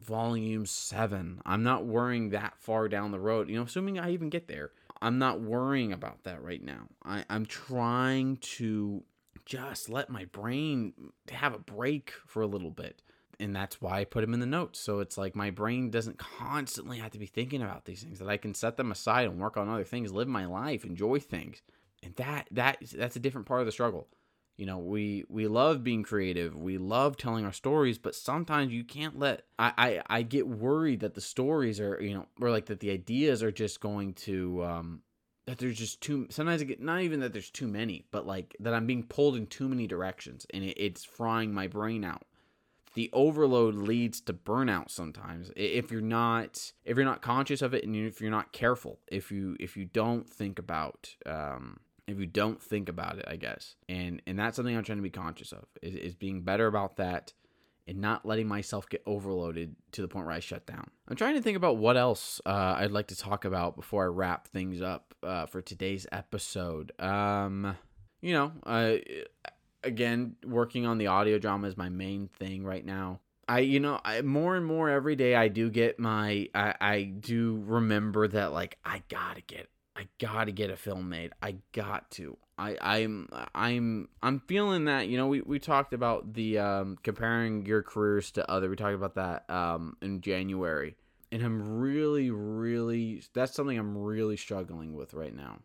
[0.01, 3.49] volume 7 i'm not worrying that far down the road.
[3.49, 4.71] You know assuming i even get there.
[5.01, 6.87] I'm not worrying about that right now.
[7.03, 9.03] I, i'm trying to
[9.46, 10.93] just let my brain
[11.32, 13.02] have a break for a little bit.
[13.39, 14.80] And that's why I put them in the notes.
[14.80, 18.30] So it's like my brain doesn't constantly have to be thinking about these things, that
[18.30, 21.62] I can set them aside and work on other things, live my life, enjoy things.
[22.04, 24.08] And that that that's a different part of the struggle.
[24.58, 26.56] You know, we we love being creative.
[26.56, 31.00] We love telling our stories, but sometimes you can't let I, I, I get worried
[31.00, 34.63] that the stories are, you know, or like that the ideas are just going to
[34.63, 35.02] um
[35.45, 38.56] that there's just too sometimes I get not even that there's too many but like
[38.60, 42.23] that i'm being pulled in too many directions and it, it's frying my brain out.
[42.95, 47.84] The overload leads to burnout sometimes if you're not if you're not conscious of it
[47.84, 52.27] and if you're not careful if you if you don't think about um if you
[52.27, 53.75] don't think about it i guess.
[53.89, 56.97] And and that's something i'm trying to be conscious of is, is being better about
[56.97, 57.34] that
[57.88, 60.89] and not letting myself get overloaded to the point where I shut down.
[61.08, 64.08] I'm trying to think about what else uh, I'd like to talk about before I
[64.08, 66.93] wrap things up uh, for today's episode.
[67.00, 67.76] Um,
[68.22, 68.52] you know,
[69.84, 73.19] again, working on the audio drama is my main thing right now.
[73.48, 77.04] I, you know, I, more and more every day I do get my, I, I
[77.04, 81.32] do remember that like I gotta get I gotta get a film made.
[81.41, 82.38] I got to.
[82.58, 87.65] I, I'm I'm I'm feeling that you know we, we talked about the um, comparing
[87.65, 90.95] your careers to other we talked about that um, in January
[91.34, 95.60] and I'm really really that's something I'm really struggling with right now.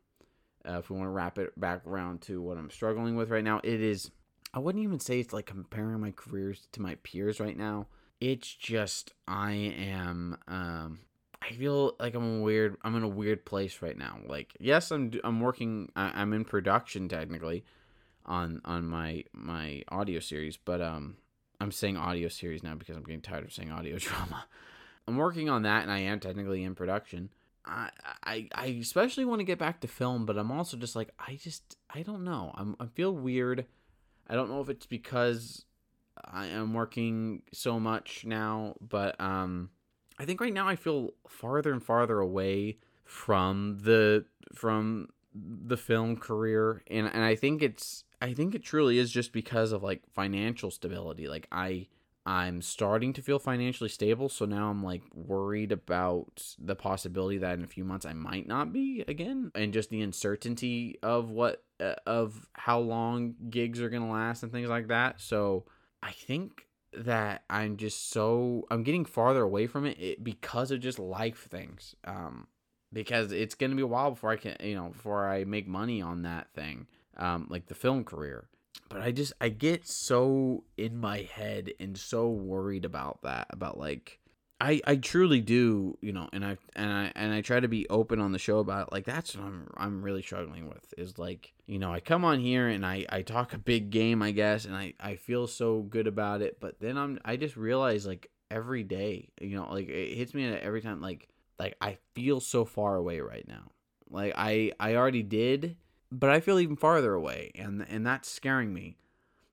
[0.67, 3.45] Uh, if we want to wrap it back around to what I'm struggling with right
[3.45, 4.11] now, it is
[4.55, 7.87] I wouldn't even say it's like comparing my careers to my peers right now.
[8.19, 11.01] It's just I am um
[11.41, 12.77] I feel like I'm weird.
[12.83, 14.19] I'm in a weird place right now.
[14.27, 15.91] Like, yes, I'm I'm working.
[15.95, 17.65] I, am in production technically,
[18.27, 21.17] on on my my audio series, but um,
[21.61, 24.47] I'm saying audio series now because I'm getting tired of saying audio drama.
[25.07, 27.31] I'm working on that, and I am technically in production.
[27.65, 27.91] I
[28.25, 31.37] I I especially want to get back to film, but I'm also just like I
[31.37, 32.53] just I don't know.
[32.55, 33.67] I'm I feel weird.
[34.29, 35.65] I don't know if it's because
[36.25, 39.71] I am working so much now, but um
[40.19, 46.17] I think right now I feel farther and farther away from the from the film
[46.17, 50.03] career and and I think it's I think it truly is just because of like
[50.13, 51.29] financial stability.
[51.29, 51.87] Like I
[52.27, 57.55] I'm starting to feel financially stable, so now I'm like worried about the possibility that
[57.55, 61.65] in a few months I might not be again and just the uncertainty of what
[61.81, 65.21] uh, of how long gigs are going to last and things like that.
[65.23, 65.65] So
[66.03, 70.81] I think that I'm just so I'm getting farther away from it, it because of
[70.81, 71.95] just life things.
[72.05, 72.47] Um,
[72.93, 76.01] because it's gonna be a while before I can, you know, before I make money
[76.01, 78.49] on that thing, um, like the film career.
[78.89, 83.79] But I just I get so in my head and so worried about that, about
[83.79, 84.21] like
[84.61, 87.89] I I truly do, you know, and I and I and I try to be
[87.89, 88.93] open on the show about it.
[88.93, 92.41] Like that's what I'm I'm really struggling with is like, you know, I come on
[92.41, 95.83] here and I I talk a big game, I guess, and I I feel so
[95.83, 99.89] good about it, but then I'm I just realize like every day, you know, like
[99.89, 103.71] it hits me every time like like I feel so far away right now.
[104.11, 105.77] Like I I already did,
[106.11, 108.97] but I feel even farther away and and that's scaring me.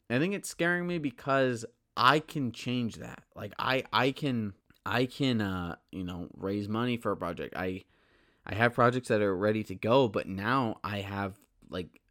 [0.09, 1.63] I think it's scaring me because
[1.95, 3.23] I can change that.
[3.35, 4.53] Like I I can
[4.85, 7.55] I can uh you know raise money for a project.
[7.55, 7.83] I
[8.45, 11.35] I have projects that are ready to go, but now I have
[11.69, 12.01] like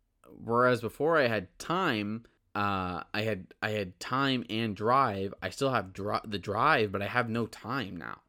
[0.43, 5.33] whereas before I had time uh I had I had time and drive.
[5.43, 8.21] I still have dri- the drive, but I have no time now.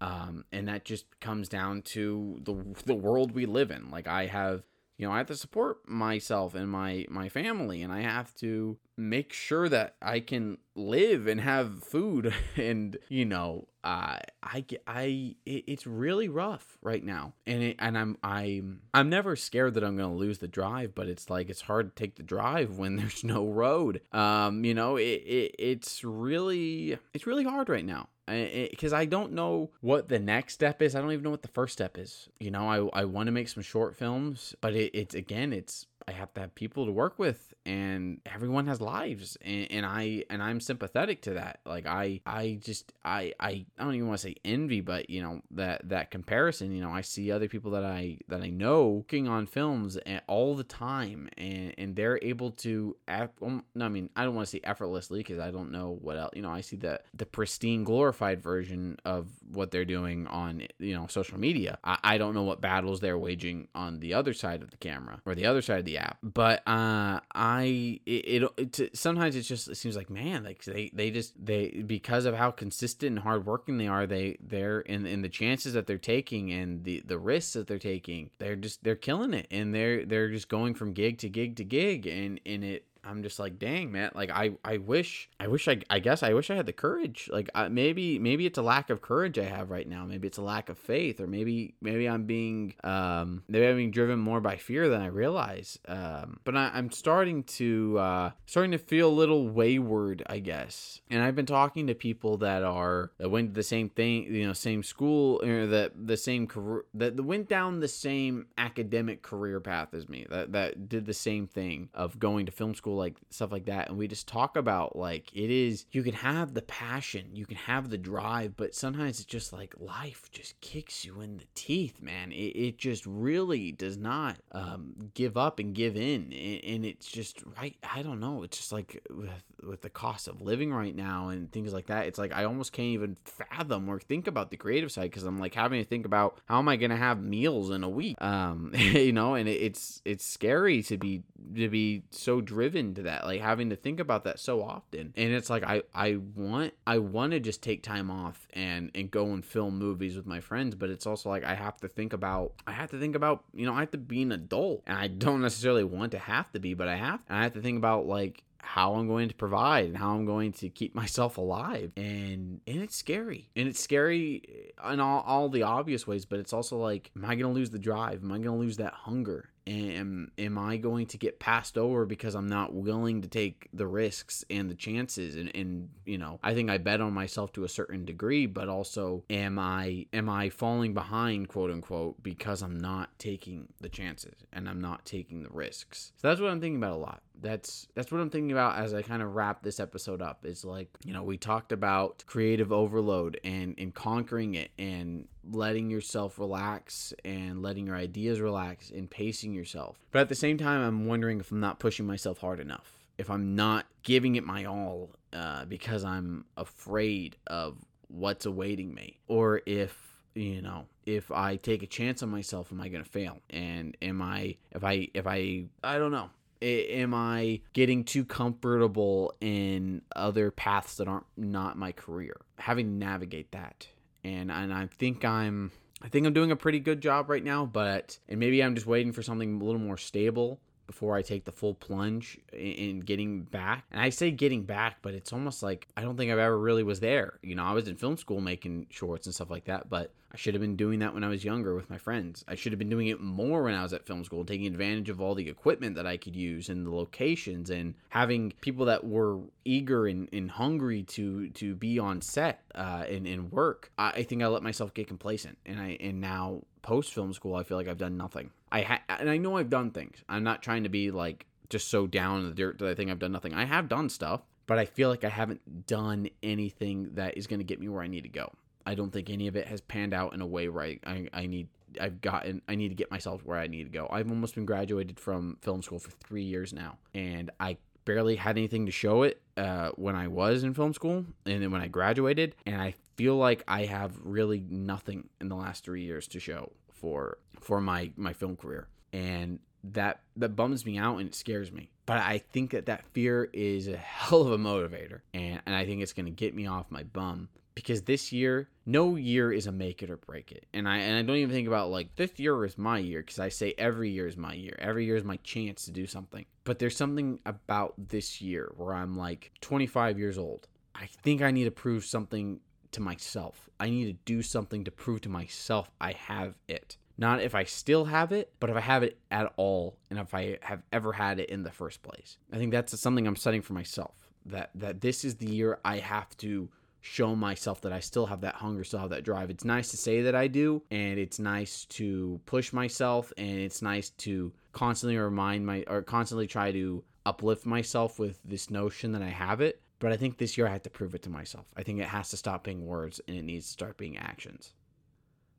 [0.00, 2.54] Um and that just comes down to the
[2.86, 3.90] the world we live in.
[3.90, 4.62] Like I have
[5.00, 8.76] you know, I have to support myself and my my family and I have to
[8.98, 12.34] make sure that I can live and have food.
[12.56, 17.32] And you know uh, I I it, it's really rough right now.
[17.46, 20.94] And it, and I'm I'm I'm never scared that I'm going to lose the drive
[20.94, 24.02] but it's like it's hard to take the drive when there's no road.
[24.12, 29.32] Um you know it, it it's really it's really hard right now because I don't
[29.32, 30.94] know what the next step is.
[30.94, 32.28] I don't even know what the first step is.
[32.38, 35.86] You know, I, I want to make some short films, but it, it's again, it's
[36.08, 40.24] I have to have people to work with and everyone has lives and, and I
[40.30, 41.60] and I'm sympathetic to that.
[41.66, 45.42] Like I I just I I, don't even want to say envy, but you know
[45.52, 46.72] that that comparison.
[46.72, 50.20] You know I see other people that I that I know working on films eh,
[50.26, 52.96] all the time and and they're able to.
[53.40, 56.32] No, I mean I don't want to say effortlessly because I don't know what else.
[56.34, 60.94] You know I see the the pristine glorified version of what they're doing on you
[60.94, 61.78] know social media.
[61.84, 65.20] I, I don't know what battles they're waging on the other side of the camera
[65.26, 69.42] or the other side of the app, but uh I it, it, it sometimes it
[69.42, 73.18] just it seems like man like they they just they because of how consistent and
[73.20, 77.18] hardworking they are they they're in in the chances that they're taking and the the
[77.18, 80.92] risks that they're taking they're just they're killing it and they're they're just going from
[80.92, 84.10] gig to gig to gig and and it I'm just like, dang, man.
[84.14, 87.28] Like, I, I wish, I wish, I, I guess, I wish I had the courage.
[87.32, 90.04] Like, uh, maybe, maybe it's a lack of courage I have right now.
[90.04, 93.90] Maybe it's a lack of faith, or maybe, maybe I'm being, um, maybe I'm being
[93.90, 95.78] driven more by fear than I realize.
[95.86, 101.00] Um, but I, am starting to, uh, starting to feel a little wayward, I guess.
[101.10, 104.46] And I've been talking to people that are that went to the same thing, you
[104.46, 109.60] know, same school, or that the same career, that went down the same academic career
[109.60, 112.98] path as me, that that did the same thing of going to film school school
[112.98, 116.54] like stuff like that and we just talk about like it is you can have
[116.54, 121.04] the passion you can have the drive but sometimes it's just like life just kicks
[121.04, 122.32] you in the teeth man.
[122.32, 127.42] It, it just really does not um, give up and give in and it's just
[127.60, 129.30] right i don't know it's just like with
[129.62, 132.72] with the cost of living right now and things like that it's like i almost
[132.72, 136.06] can't even fathom or think about the creative side because i'm like having to think
[136.06, 139.60] about how am i gonna have meals in a week um you know and it,
[139.60, 141.22] it's it's scary to be
[141.54, 145.12] to be so driven to that, like having to think about that so often.
[145.16, 149.10] And it's like I I want I want to just take time off and and
[149.10, 152.12] go and film movies with my friends, but it's also like I have to think
[152.12, 154.96] about I have to think about you know I have to be an adult, and
[154.96, 157.20] I don't necessarily want to have to be, but I have.
[157.28, 160.26] And I have to think about like how I'm going to provide and how I'm
[160.26, 161.92] going to keep myself alive.
[161.96, 163.50] And and it's scary.
[163.56, 167.34] And it's scary in all, all the obvious ways, but it's also like, am I
[167.34, 168.22] gonna lose the drive?
[168.22, 169.49] Am I gonna lose that hunger?
[169.66, 173.86] Am am I going to get passed over because I'm not willing to take the
[173.86, 175.36] risks and the chances?
[175.36, 178.68] And and you know I think I bet on myself to a certain degree but
[178.68, 184.34] also am I am I falling behind quote unquote because I'm not taking the chances
[184.52, 186.12] and I'm not taking the risks?
[186.16, 188.94] So that's what I'm thinking about a lot that's that's what I'm thinking about as
[188.94, 190.44] I kind of wrap this episode up.
[190.44, 195.90] Is like you know we talked about creative overload and and conquering it and letting
[195.90, 199.98] yourself relax and letting your ideas relax and pacing yourself.
[200.10, 202.98] But at the same time, I'm wondering if I'm not pushing myself hard enough.
[203.18, 207.76] If I'm not giving it my all uh, because I'm afraid of
[208.08, 212.80] what's awaiting me, or if you know if i take a chance on myself am
[212.80, 216.30] i going to fail and am i if i if i i don't know
[216.62, 222.36] am I getting too comfortable in other paths that aren't not my career?
[222.58, 223.86] Having to navigate that.
[224.22, 227.66] And and I think I'm I think I'm doing a pretty good job right now,
[227.66, 231.44] but and maybe I'm just waiting for something a little more stable before I take
[231.44, 233.84] the full plunge in getting back.
[233.92, 236.82] And I say getting back, but it's almost like I don't think I've ever really
[236.82, 237.38] was there.
[237.42, 240.36] You know, I was in film school making shorts and stuff like that, but I
[240.36, 242.44] should have been doing that when I was younger with my friends.
[242.46, 245.08] I should have been doing it more when I was at film school, taking advantage
[245.08, 249.04] of all the equipment that I could use and the locations and having people that
[249.04, 253.90] were eager and, and hungry to to be on set uh, and, and work.
[253.98, 257.56] I, I think I let myself get complacent and I and now post film school
[257.56, 258.50] I feel like I've done nothing.
[258.70, 260.18] I ha- and I know I've done things.
[260.28, 263.10] I'm not trying to be like just so down in the dirt that I think
[263.10, 263.54] I've done nothing.
[263.54, 267.60] I have done stuff, but I feel like I haven't done anything that is going
[267.60, 268.52] to get me where I need to go.
[268.86, 271.28] I don't think any of it has panned out in a way where I, I,
[271.32, 271.68] I need
[272.00, 274.08] I've gotten I need to get myself where I need to go.
[274.10, 278.56] I've almost been graduated from film school for three years now, and I barely had
[278.56, 281.88] anything to show it uh, when I was in film school, and then when I
[281.88, 286.40] graduated, and I feel like I have really nothing in the last three years to
[286.40, 288.88] show for for my my film career.
[289.12, 291.90] And that that bums me out and it scares me.
[292.06, 295.86] But i think that that fear is a hell of a motivator and, and i
[295.86, 299.66] think it's going to get me off my bum because this year no year is
[299.66, 302.14] a make it or break it and i and i don't even think about like
[302.16, 305.16] this year is my year because i say every year is my year every year
[305.16, 309.52] is my chance to do something but there's something about this year where i'm like
[309.60, 312.60] 25 years old i think i need to prove something
[312.92, 313.68] to myself.
[313.78, 316.96] I need to do something to prove to myself I have it.
[317.18, 320.34] Not if I still have it, but if I have it at all and if
[320.34, 322.38] I have ever had it in the first place.
[322.52, 324.14] I think that's something I'm setting for myself.
[324.46, 328.42] That that this is the year I have to show myself that I still have
[328.42, 329.50] that hunger, still have that drive.
[329.50, 333.82] It's nice to say that I do, and it's nice to push myself, and it's
[333.82, 339.22] nice to constantly remind my or constantly try to uplift myself with this notion that
[339.22, 339.82] I have it.
[339.98, 341.66] But I think this year I have to prove it to myself.
[341.76, 344.72] I think it has to stop being words and it needs to start being actions.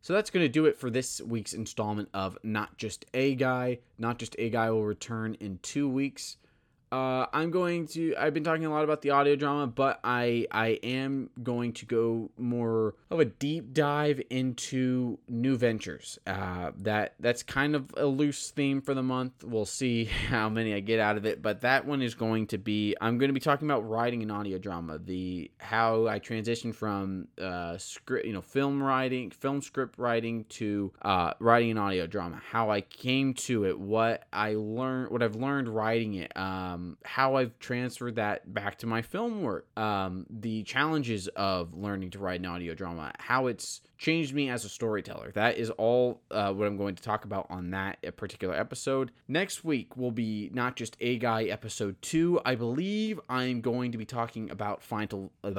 [0.01, 3.79] So that's going to do it for this week's installment of Not Just a Guy.
[3.99, 6.37] Not Just a Guy will return in two weeks.
[6.91, 8.13] Uh, I'm going to.
[8.17, 11.85] I've been talking a lot about the audio drama, but I I am going to
[11.85, 16.19] go more of a deep dive into new ventures.
[16.27, 19.41] Uh, that that's kind of a loose theme for the month.
[19.41, 22.57] We'll see how many I get out of it, but that one is going to
[22.57, 22.93] be.
[22.99, 24.99] I'm going to be talking about writing an audio drama.
[24.99, 30.91] The how I transitioned from uh, script, you know, film writing, film script writing to
[31.03, 32.41] uh, writing an audio drama.
[32.51, 36.35] How I came to it, what I learned, what I've learned writing it.
[36.35, 41.73] Um, um, how I've transferred that back to my film work, um, the challenges of
[41.73, 45.31] learning to write an audio drama, how it's changed me as a storyteller.
[45.33, 49.11] That is all uh, what I'm going to talk about on that particular episode.
[49.27, 52.41] Next week will be not just a guy episode two.
[52.43, 55.51] I believe I'm going to be talking about Final uh,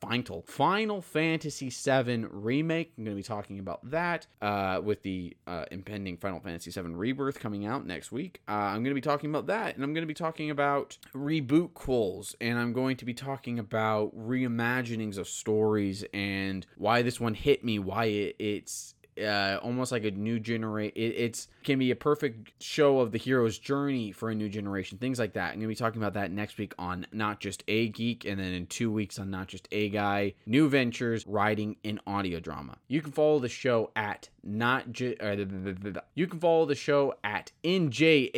[0.00, 2.92] Final Final Fantasy VII remake.
[2.98, 6.88] I'm going to be talking about that uh, with the uh, impending Final Fantasy VII
[6.90, 8.42] Rebirth coming out next week.
[8.46, 10.65] Uh, I'm going to be talking about that, and I'm going to be talking about
[11.14, 17.20] reboot quills, and I'm going to be talking about reimaginings of stories and why this
[17.20, 20.92] one hit me why it, it's uh, almost like a new generation.
[20.94, 24.98] It, it's can be a perfect show of the hero's journey for a new generation,
[24.98, 25.52] things like that.
[25.52, 28.52] I'm gonna be talking about that next week on Not Just a Geek, and then
[28.52, 32.76] in two weeks on Not Just a Guy, new ventures, writing, and audio drama.
[32.88, 35.16] You can follow the show at not just.
[36.14, 38.30] You can follow the show at njagprod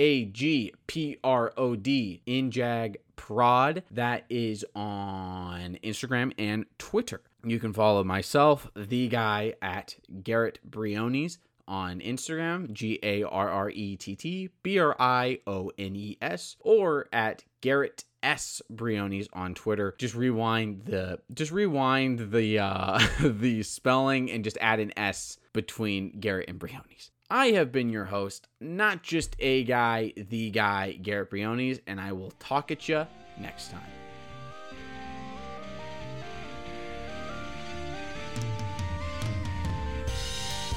[2.26, 3.82] njag prod.
[3.90, 7.20] That is on Instagram and Twitter.
[7.44, 11.38] You can follow myself, the guy, at Garrett Briones
[11.68, 16.16] on Instagram, G A R R E T T B R I O N E
[16.20, 19.94] S, or at Garrett S Briones on Twitter.
[19.98, 26.18] Just rewind the just rewind the uh the spelling and just add an S between
[26.18, 27.10] Garrett and Briones.
[27.30, 32.12] I have been your host, not just a guy, the guy, Garrett Briones, and I
[32.12, 33.06] will talk at you
[33.38, 34.07] next time.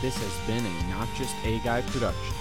[0.01, 2.40] This has been a Not Just A Guy production.